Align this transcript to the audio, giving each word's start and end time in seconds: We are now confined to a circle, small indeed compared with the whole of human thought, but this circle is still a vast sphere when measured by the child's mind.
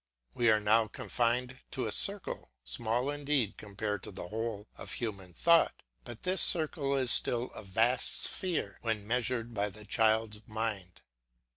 We 0.33 0.49
are 0.49 0.59
now 0.59 0.87
confined 0.87 1.59
to 1.69 1.85
a 1.85 1.91
circle, 1.91 2.49
small 2.63 3.11
indeed 3.11 3.55
compared 3.55 4.03
with 4.03 4.15
the 4.15 4.29
whole 4.29 4.67
of 4.75 4.93
human 4.93 5.31
thought, 5.35 5.83
but 6.03 6.23
this 6.23 6.41
circle 6.41 6.95
is 6.95 7.11
still 7.11 7.51
a 7.51 7.61
vast 7.61 8.23
sphere 8.23 8.79
when 8.81 9.05
measured 9.05 9.53
by 9.53 9.69
the 9.69 9.85
child's 9.85 10.41
mind. 10.47 11.03